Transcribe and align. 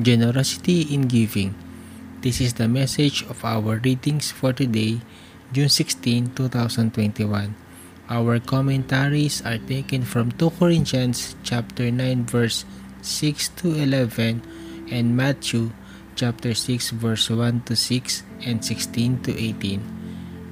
Generosity 0.00 0.82
in 0.92 1.06
Giving. 1.06 1.54
This 2.20 2.40
is 2.40 2.54
the 2.54 2.66
message 2.66 3.22
of 3.30 3.44
our 3.44 3.78
readings 3.78 4.32
for 4.32 4.52
today, 4.52 4.98
June 5.52 5.68
16, 5.68 6.34
2021. 6.34 7.54
Our 8.10 8.40
commentaries 8.40 9.40
are 9.46 9.56
taken 9.56 10.02
from 10.02 10.32
2 10.32 10.58
Corinthians 10.58 11.36
chapter 11.44 11.90
9 11.90 12.26
verse 12.26 12.64
6 13.00 13.48
to 13.60 13.72
11 13.72 14.42
and 14.90 15.16
Matthew 15.16 15.70
chapter 16.16 16.52
6 16.52 16.90
verse 16.90 17.30
1 17.30 17.62
to 17.70 17.76
6 17.76 18.22
and 18.44 18.64
16 18.64 19.22
to 19.22 19.32
18. 19.32 19.80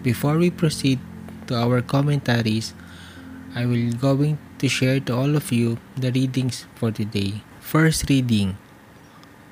Before 0.02 0.38
we 0.38 0.50
proceed 0.50 0.98
to 1.46 1.56
our 1.56 1.82
commentaries, 1.82 2.74
I 3.54 3.66
will 3.66 3.92
going 3.92 4.38
to 4.58 4.68
share 4.68 5.00
to 5.00 5.14
all 5.14 5.36
of 5.36 5.52
you 5.52 5.76
the 5.96 6.10
readings 6.10 6.64
for 6.74 6.90
today. 6.90 7.42
First 7.60 8.08
reading 8.08 8.56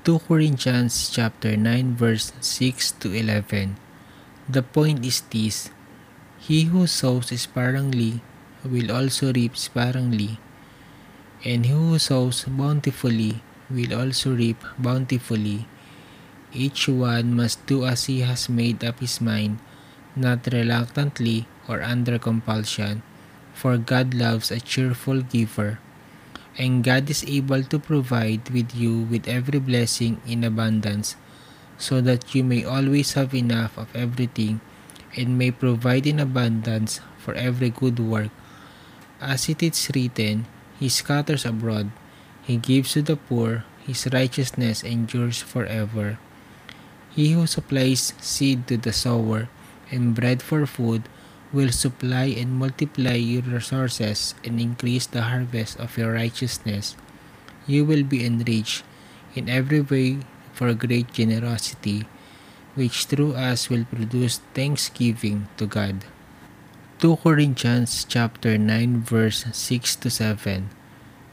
2 0.00 0.32
Corinthians 0.32 1.12
chapter 1.12 1.60
9 1.60 1.92
verse 1.92 2.32
6 2.40 3.04
to 3.04 3.12
11. 3.12 3.76
The 4.48 4.64
point 4.64 5.04
is 5.04 5.20
this, 5.28 5.68
he 6.40 6.72
who 6.72 6.88
sows 6.88 7.28
sparingly 7.36 8.24
will 8.64 8.88
also 8.88 9.28
reap 9.28 9.60
sparingly, 9.60 10.40
and 11.44 11.68
he 11.68 11.76
who 11.76 12.00
sows 12.00 12.48
bountifully 12.48 13.44
will 13.68 13.92
also 13.92 14.32
reap 14.32 14.64
bountifully. 14.80 15.68
Each 16.48 16.88
one 16.88 17.36
must 17.36 17.60
do 17.68 17.84
as 17.84 18.08
he 18.08 18.24
has 18.24 18.48
made 18.48 18.80
up 18.80 19.04
his 19.04 19.20
mind, 19.20 19.60
not 20.16 20.48
reluctantly 20.48 21.44
or 21.68 21.84
under 21.84 22.16
compulsion, 22.16 23.04
for 23.52 23.76
God 23.76 24.16
loves 24.16 24.48
a 24.48 24.64
cheerful 24.64 25.20
giver 25.20 25.76
and 26.58 26.82
God 26.82 27.10
is 27.10 27.24
able 27.26 27.62
to 27.62 27.78
provide 27.78 28.50
with 28.50 28.74
you 28.74 29.06
with 29.06 29.28
every 29.28 29.58
blessing 29.58 30.20
in 30.26 30.42
abundance, 30.42 31.16
so 31.78 32.00
that 32.00 32.34
you 32.34 32.42
may 32.42 32.64
always 32.64 33.14
have 33.14 33.34
enough 33.34 33.78
of 33.78 33.94
everything 33.94 34.60
and 35.16 35.38
may 35.38 35.50
provide 35.50 36.06
in 36.06 36.20
abundance 36.20 37.00
for 37.18 37.34
every 37.34 37.70
good 37.70 37.98
work. 37.98 38.30
As 39.20 39.48
it 39.48 39.62
is 39.62 39.90
written, 39.94 40.46
He 40.78 40.88
scatters 40.88 41.44
abroad, 41.44 41.90
He 42.42 42.56
gives 42.56 42.92
to 42.94 43.02
the 43.02 43.16
poor, 43.16 43.64
His 43.86 44.08
righteousness 44.12 44.82
endures 44.82 45.42
forever. 45.42 46.18
He 47.10 47.32
who 47.32 47.46
supplies 47.46 48.14
seed 48.20 48.66
to 48.68 48.76
the 48.76 48.92
sower 48.92 49.50
and 49.90 50.14
bread 50.14 50.40
for 50.42 50.64
food 50.64 51.02
will 51.52 51.74
supply 51.74 52.30
and 52.30 52.54
multiply 52.54 53.18
your 53.18 53.42
resources 53.42 54.34
and 54.44 54.60
increase 54.60 55.06
the 55.06 55.22
harvest 55.22 55.78
of 55.80 55.98
your 55.98 56.14
righteousness. 56.14 56.96
You 57.66 57.84
will 57.84 58.04
be 58.04 58.24
enriched 58.24 58.84
in 59.34 59.48
every 59.48 59.80
way 59.80 60.22
for 60.54 60.72
great 60.74 61.12
generosity, 61.12 62.06
which 62.74 63.06
through 63.06 63.34
us 63.34 63.68
will 63.68 63.84
produce 63.84 64.38
thanksgiving 64.54 65.48
to 65.58 65.66
God. 65.66 66.04
2 67.00 67.16
Corinthians 67.24 68.04
chapter 68.04 68.58
9 68.58 69.02
verse 69.02 69.46
6 69.50 69.96
to 69.96 70.10
7. 70.10 70.70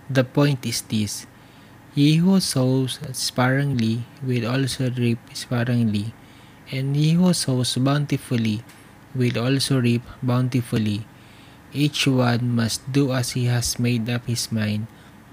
The 0.09 0.23
point 0.23 0.65
is 0.65 0.81
this, 0.81 1.27
He 1.93 2.23
who 2.23 2.39
sows 2.39 3.03
sparingly 3.11 4.07
will 4.23 4.47
also 4.47 4.89
reap 4.89 5.19
sparingly, 5.33 6.15
and 6.71 6.95
he 6.95 7.19
who 7.19 7.33
sows 7.33 7.75
bountifully 7.75 8.63
will 9.17 9.41
also 9.41 9.81
reap 9.81 10.05
bountifully. 10.21 11.09
Each 11.73 12.07
one 12.07 12.55
must 12.55 12.85
do 12.93 13.11
as 13.11 13.33
he 13.33 13.49
has 13.49 13.81
made 13.81 14.07
up 14.09 14.29
his 14.29 14.51
mind, 14.53 14.87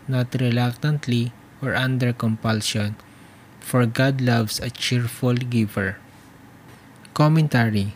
not 0.08 0.34
reluctantly 0.34 1.32
or 1.62 1.76
under 1.76 2.12
compulsion, 2.12 2.96
for 3.60 3.86
God 3.86 4.20
loves 4.20 4.58
a 4.58 4.68
cheerful 4.72 5.36
giver. 5.36 6.00
Commentary 7.14 7.94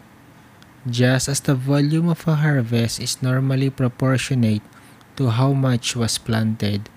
Just 0.89 1.29
as 1.29 1.41
the 1.41 1.57
volume 1.57 2.09
of 2.09 2.29
a 2.29 2.37
harvest 2.37 3.01
is 3.01 3.21
normally 3.21 3.69
proportionate 3.69 4.63
to 5.17 5.35
how 5.35 5.53
much 5.53 5.97
was 5.97 6.17
planted, 6.17 6.89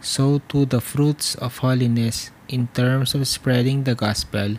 so 0.00 0.42
too 0.50 0.66
the 0.66 0.80
fruits 0.82 1.36
of 1.36 1.62
holiness 1.62 2.34
in 2.48 2.66
terms 2.74 3.14
of 3.14 3.28
spreading 3.28 3.84
the 3.84 3.94
gospel 3.94 4.58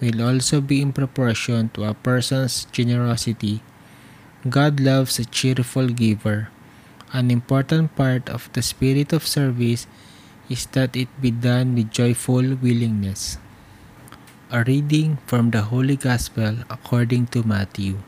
will 0.00 0.22
also 0.22 0.60
be 0.60 0.80
in 0.80 0.92
proportion 0.92 1.70
to 1.74 1.84
a 1.84 1.94
person's 1.94 2.66
generosity. 2.70 3.62
God 4.48 4.78
loves 4.80 5.18
a 5.18 5.26
cheerful 5.26 5.88
giver. 5.88 6.48
An 7.12 7.30
important 7.30 7.96
part 7.96 8.28
of 8.28 8.52
the 8.52 8.62
spirit 8.62 9.12
of 9.12 9.26
service 9.26 9.86
is 10.48 10.66
that 10.72 10.94
it 10.94 11.08
be 11.20 11.30
done 11.30 11.74
with 11.74 11.90
joyful 11.90 12.54
willingness. 12.56 13.38
A 14.50 14.64
reading 14.64 15.18
from 15.26 15.50
the 15.50 15.68
Holy 15.68 15.96
Gospel 15.96 16.64
according 16.70 17.28
to 17.36 17.42
Matthew. 17.42 18.00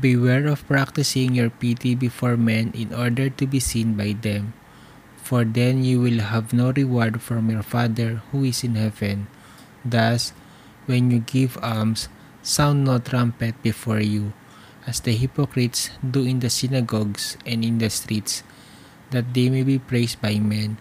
Beware 0.00 0.46
of 0.46 0.66
practicing 0.68 1.34
your 1.34 1.50
pity 1.50 1.94
before 1.94 2.36
men 2.36 2.72
in 2.72 2.94
order 2.94 3.28
to 3.28 3.46
be 3.46 3.60
seen 3.60 3.94
by 3.94 4.16
them, 4.16 4.54
for 5.18 5.44
then 5.44 5.84
you 5.84 6.00
will 6.00 6.24
have 6.30 6.54
no 6.54 6.72
reward 6.72 7.20
from 7.20 7.50
your 7.50 7.62
Father 7.62 8.22
who 8.30 8.44
is 8.44 8.64
in 8.64 8.76
heaven. 8.76 9.26
Thus, 9.84 10.32
when 10.86 11.10
you 11.10 11.20
give 11.20 11.58
alms, 11.62 12.08
sound 12.42 12.84
no 12.84 12.98
trumpet 12.98 13.60
before 13.62 14.00
you, 14.00 14.32
as 14.86 15.00
the 15.00 15.12
hypocrites 15.12 15.90
do 16.00 16.24
in 16.24 16.40
the 16.40 16.50
synagogues 16.50 17.36
and 17.44 17.64
in 17.64 17.78
the 17.78 17.90
streets, 17.90 18.42
that 19.10 19.34
they 19.34 19.50
may 19.50 19.62
be 19.62 19.78
praised 19.78 20.20
by 20.20 20.38
men. 20.38 20.78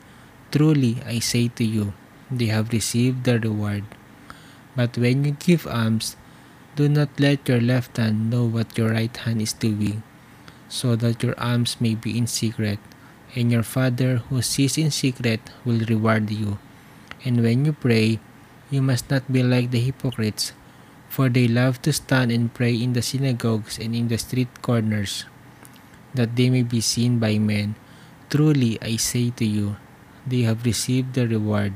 Truly, 0.51 0.97
I 1.05 1.19
say 1.19 1.49
to 1.59 1.63
you, 1.63 1.93
they 2.31 2.47
have 2.47 2.71
received 2.71 3.23
their 3.23 3.39
reward. 3.39 3.83
But 4.75 4.97
when 4.97 5.25
you 5.25 5.31
give 5.37 5.67
alms, 5.67 6.15
do 6.75 6.87
not 6.87 7.09
let 7.19 7.47
your 7.49 7.59
left 7.59 7.97
hand 7.97 8.29
know 8.29 8.45
what 8.45 8.77
your 8.77 8.91
right 8.91 9.15
hand 9.15 9.41
is 9.41 9.53
doing, 9.53 10.01
so 10.69 10.95
that 10.95 11.21
your 11.21 11.37
alms 11.37 11.75
may 11.81 11.95
be 11.95 12.17
in 12.17 12.27
secret, 12.27 12.79
and 13.35 13.51
your 13.51 13.63
Father 13.63 14.23
who 14.29 14.41
sees 14.41 14.77
in 14.77 14.91
secret 14.91 15.41
will 15.65 15.83
reward 15.85 16.29
you. 16.29 16.57
And 17.25 17.43
when 17.43 17.65
you 17.65 17.73
pray, 17.73 18.19
You 18.69 18.85
must 18.85 19.09
not 19.09 19.25
be 19.25 19.41
like 19.41 19.73
the 19.73 19.81
hypocrites, 19.81 20.53
for 21.09 21.25
they 21.25 21.49
love 21.49 21.81
to 21.81 21.93
stand 21.93 22.29
and 22.29 22.53
pray 22.53 22.77
in 22.77 22.93
the 22.93 23.01
synagogues 23.01 23.81
and 23.81 23.97
in 23.97 24.13
the 24.13 24.21
street 24.21 24.61
corners, 24.61 25.25
that 26.13 26.37
they 26.37 26.53
may 26.53 26.61
be 26.61 26.77
seen 26.77 27.17
by 27.17 27.41
men. 27.41 27.73
Truly, 28.29 28.77
I 28.77 29.01
say 29.01 29.33
to 29.41 29.45
you, 29.45 29.81
they 30.21 30.45
have 30.45 30.69
received 30.69 31.17
the 31.17 31.25
reward. 31.25 31.73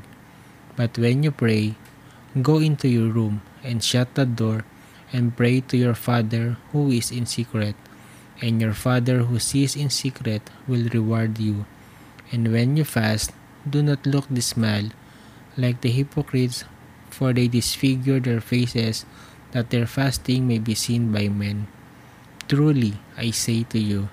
But 0.78 0.94
when 0.94 1.26
you 1.26 1.34
pray, 1.34 1.74
go 2.40 2.62
into 2.62 2.86
your 2.86 3.10
room 3.10 3.42
and 3.66 3.82
shut 3.82 4.14
the 4.14 4.24
door 4.24 4.62
and 5.10 5.34
pray 5.34 5.66
to 5.66 5.76
your 5.76 5.98
Father 5.98 6.58
who 6.70 6.94
is 6.94 7.10
in 7.10 7.26
secret, 7.26 7.74
and 8.38 8.62
your 8.62 8.74
Father 8.74 9.26
who 9.26 9.42
sees 9.42 9.74
in 9.74 9.90
secret 9.90 10.46
will 10.70 10.86
reward 10.94 11.42
you. 11.42 11.66
And 12.30 12.54
when 12.54 12.76
you 12.76 12.84
fast, 12.86 13.34
do 13.66 13.82
not 13.82 14.06
look 14.06 14.30
dismal 14.30 14.94
like 15.58 15.82
the 15.82 15.90
hypocrites 15.90 16.62
for 17.14 17.30
they 17.32 17.46
disfigure 17.46 18.18
their 18.18 18.42
faces, 18.42 19.06
that 19.54 19.70
their 19.70 19.86
fasting 19.86 20.50
may 20.50 20.58
be 20.58 20.74
seen 20.74 21.14
by 21.14 21.30
men. 21.30 21.70
Truly, 22.50 22.98
I 23.16 23.30
say 23.30 23.62
to 23.70 23.78
you, 23.78 24.10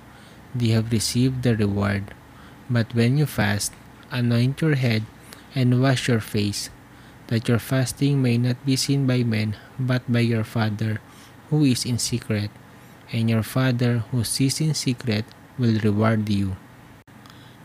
they 0.54 0.70
have 0.78 0.94
received 0.94 1.42
the 1.42 1.58
reward. 1.58 2.14
But 2.70 2.94
when 2.94 3.18
you 3.18 3.26
fast, 3.26 3.74
anoint 4.14 4.62
your 4.62 4.78
head 4.78 5.10
and 5.58 5.82
wash 5.82 6.08
your 6.08 6.22
face, 6.22 6.70
that 7.28 7.50
your 7.50 7.60
fasting 7.60 8.22
may 8.22 8.38
not 8.38 8.62
be 8.64 8.78
seen 8.78 9.08
by 9.10 9.24
men, 9.26 9.58
but 9.80 10.06
by 10.06 10.22
your 10.22 10.46
Father 10.46 11.02
who 11.50 11.66
is 11.66 11.84
in 11.84 11.98
secret, 11.98 12.52
and 13.12 13.30
your 13.30 13.44
Father 13.44 14.06
who 14.12 14.24
sees 14.24 14.62
in 14.62 14.74
secret 14.74 15.26
will 15.58 15.80
reward 15.84 16.30
you. 16.30 16.56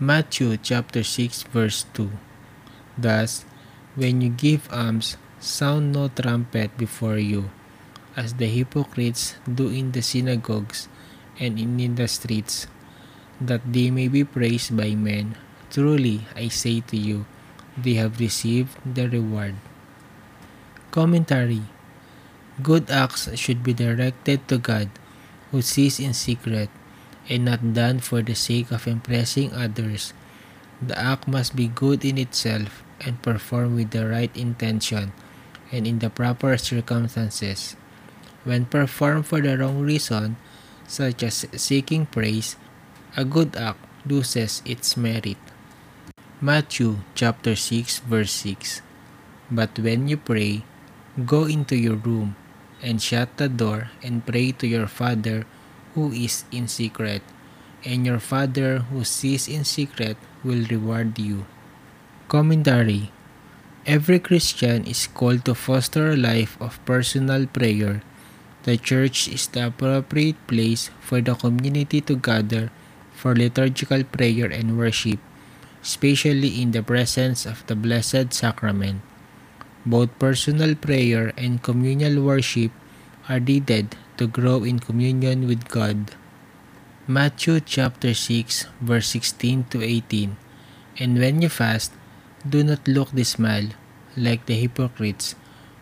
Matthew 0.01 0.57
chapter 0.59 1.05
6 1.05 1.45
verse 1.55 1.87
2 1.95 2.11
Thus, 2.99 3.47
when 3.95 4.21
you 4.21 4.29
give 4.29 4.69
alms, 4.73 5.17
Sound 5.37 5.93
no 5.93 6.09
trumpet 6.09 6.73
before 6.81 7.21
you, 7.21 7.53
as 8.17 8.41
the 8.41 8.49
hypocrites 8.49 9.37
do 9.45 9.69
in 9.69 9.93
the 9.93 10.01
synagogues 10.01 10.89
and 11.37 11.61
in 11.61 11.77
the 11.93 12.09
streets, 12.09 12.65
that 13.37 13.61
they 13.69 13.93
may 13.93 14.09
be 14.09 14.25
praised 14.25 14.73
by 14.73 14.97
men. 14.97 15.37
Truly, 15.69 16.25
I 16.33 16.49
say 16.49 16.81
to 16.89 16.97
you, 16.97 17.29
they 17.77 18.01
have 18.01 18.17
received 18.17 18.81
the 18.81 19.13
reward. 19.13 19.61
Commentary 20.89 21.69
Good 22.65 22.89
acts 22.89 23.29
should 23.37 23.61
be 23.61 23.77
directed 23.77 24.49
to 24.49 24.57
God, 24.57 24.89
who 25.53 25.61
sees 25.61 26.01
in 26.01 26.17
secret, 26.17 26.73
and 27.29 27.45
not 27.45 27.77
done 27.77 28.01
for 28.01 28.25
the 28.25 28.33
sake 28.33 28.73
of 28.73 28.89
impressing 28.89 29.53
others. 29.53 30.17
The 30.81 30.97
act 30.97 31.29
must 31.29 31.53
be 31.53 31.69
good 31.69 32.09
in 32.09 32.17
itself 32.17 32.81
and 33.05 33.21
performed 33.21 33.77
with 33.77 33.91
the 33.93 34.09
right 34.09 34.33
intention 34.33 35.13
and 35.73 35.87
in 35.87 35.99
the 35.99 36.11
proper 36.11 36.57
circumstances. 36.57 37.77
When 38.45 38.67
performed 38.67 39.27
for 39.27 39.41
the 39.41 39.59
wrong 39.59 39.83
reason, 39.83 40.37
such 40.87 41.23
as 41.23 41.47
seeking 41.57 42.07
praise, 42.07 42.55
a 43.17 43.25
good 43.25 43.57
act 43.57 43.83
loses 44.07 44.63
its 44.65 44.97
merit. 44.97 45.39
Matthew 46.39 47.03
chapter 47.15 47.57
6 47.57 48.07
verse 48.07 48.31
6 48.45 48.83
But 49.51 49.79
when 49.79 50.07
you 50.07 50.17
pray, 50.17 50.63
go 51.25 51.49
into 51.49 51.75
your 51.75 51.97
room 51.97 52.37
and 52.85 53.01
shut 53.01 53.35
the 53.41 53.49
door 53.49 53.91
and 54.05 54.21
pray 54.23 54.53
to 54.53 54.67
your 54.69 54.87
Father 54.87 55.49
who 55.97 56.13
is 56.13 56.45
in 56.53 56.69
secret, 56.69 57.25
and 57.83 58.05
your 58.05 58.21
Father 58.21 58.85
who 58.93 59.03
sees 59.03 59.49
in 59.49 59.65
secret 59.65 60.21
will 60.45 60.63
reward 60.69 61.19
you. 61.19 61.49
Commentary 62.29 63.16
Every 63.87 64.19
Christian 64.19 64.83
is 64.83 65.07
called 65.07 65.47
to 65.47 65.55
foster 65.55 66.11
a 66.11 66.19
life 66.19 66.59
of 66.59 66.83
personal 66.83 67.47
prayer. 67.47 68.03
The 68.67 68.75
church 68.75 69.31
is 69.31 69.47
the 69.47 69.71
appropriate 69.71 70.35
place 70.51 70.91
for 70.99 71.23
the 71.23 71.39
community 71.39 72.03
to 72.11 72.19
gather 72.19 72.75
for 73.15 73.39
liturgical 73.39 74.03
prayer 74.03 74.51
and 74.51 74.75
worship, 74.75 75.23
especially 75.87 76.59
in 76.59 76.75
the 76.75 76.83
presence 76.83 77.47
of 77.47 77.63
the 77.71 77.79
Blessed 77.79 78.35
Sacrament. 78.35 79.07
Both 79.87 80.19
personal 80.19 80.75
prayer 80.75 81.31
and 81.39 81.63
communal 81.63 82.27
worship 82.27 82.75
are 83.31 83.39
needed 83.39 83.95
to 84.19 84.27
grow 84.27 84.67
in 84.67 84.83
communion 84.83 85.47
with 85.47 85.71
God. 85.71 86.11
Matthew 87.07 87.63
chapter 87.63 88.19
6 88.19 88.67
verse 88.83 89.07
16 89.15 89.71
to 89.71 89.79
18 89.79 90.35
And 90.99 91.23
when 91.23 91.39
you 91.39 91.47
fast, 91.47 91.95
do 92.45 92.65
not 92.65 92.87
look 92.89 93.15
dismal 93.15 93.73
like 94.17 94.47
the 94.47 94.57
hypocrites, 94.57 95.37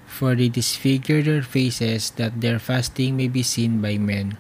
for 0.06 0.34
they 0.34 0.48
disfigure 0.48 1.22
their 1.22 1.42
faces 1.42 2.10
that 2.18 2.40
their 2.40 2.58
fasting 2.58 3.16
may 3.16 3.28
be 3.28 3.42
seen 3.42 3.80
by 3.80 3.98
men. 3.98 4.36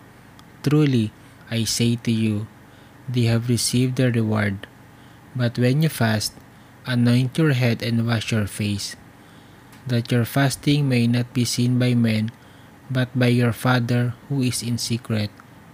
Truly, 0.62 1.12
I 1.50 1.64
say 1.64 1.96
to 2.02 2.10
you, 2.10 2.46
they 3.08 3.28
have 3.30 3.48
received 3.48 3.96
their 3.96 4.10
reward. 4.10 4.66
But 5.36 5.58
when 5.58 5.82
you 5.82 5.88
fast, 5.88 6.32
anoint 6.86 7.36
your 7.36 7.52
head 7.52 7.82
and 7.82 8.06
wash 8.06 8.32
your 8.32 8.46
face, 8.46 8.96
that 9.86 10.10
your 10.10 10.24
fasting 10.24 10.88
may 10.88 11.06
not 11.06 11.32
be 11.34 11.44
seen 11.44 11.78
by 11.78 11.94
men, 11.94 12.30
but 12.90 13.12
by 13.18 13.28
your 13.28 13.52
Father 13.52 14.14
who 14.28 14.42
is 14.42 14.62
in 14.62 14.78
secret, 14.78 15.30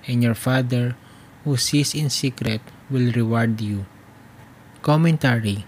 and 0.06 0.22
your 0.22 0.34
Father 0.34 0.96
who 1.44 1.56
sees 1.56 1.94
in 1.94 2.10
secret 2.10 2.60
will 2.90 3.12
reward 3.12 3.60
you. 3.60 3.86
Commentary 4.82 5.64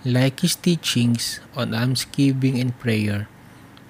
Like 0.00 0.40
his 0.40 0.56
teachings 0.56 1.44
on 1.52 1.76
almsgiving 1.76 2.56
and 2.56 2.72
prayer, 2.80 3.28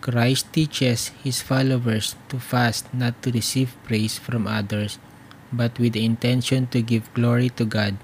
Christ 0.02 0.50
teaches 0.50 1.14
his 1.22 1.38
followers 1.38 2.18
to 2.34 2.42
fast 2.42 2.90
not 2.90 3.22
to 3.22 3.30
receive 3.30 3.78
praise 3.86 4.18
from 4.18 4.50
others, 4.50 4.98
but 5.54 5.78
with 5.78 5.94
the 5.94 6.04
intention 6.04 6.66
to 6.74 6.82
give 6.82 7.14
glory 7.14 7.46
to 7.54 7.64
God. 7.64 7.94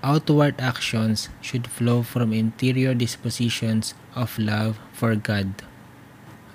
Outward 0.00 0.56
actions 0.56 1.28
should 1.44 1.68
flow 1.68 2.00
from 2.00 2.32
interior 2.32 2.94
dispositions 2.94 3.92
of 4.16 4.38
love 4.38 4.80
for 4.96 5.12
God. 5.12 5.60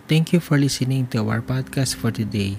Thank 0.10 0.34
you 0.34 0.42
for 0.42 0.58
listening 0.58 1.06
to 1.14 1.22
our 1.30 1.46
podcast 1.46 1.94
for 1.94 2.10
today. 2.10 2.58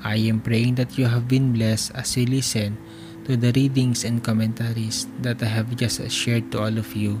I 0.00 0.16
am 0.32 0.40
praying 0.40 0.76
that 0.80 0.96
you 0.96 1.04
have 1.04 1.28
been 1.28 1.52
blessed 1.52 1.92
as 1.92 2.16
you 2.16 2.24
listen 2.24 2.80
to 3.28 3.36
the 3.36 3.52
readings 3.52 4.08
and 4.08 4.24
commentaries 4.24 5.04
that 5.20 5.42
I 5.42 5.52
have 5.52 5.76
just 5.76 6.00
shared 6.08 6.48
to 6.52 6.64
all 6.64 6.78
of 6.78 6.96
you. 6.96 7.20